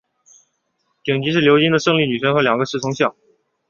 [1.03, 3.13] 顶端是鎏金的胜利女神和两个侍从像。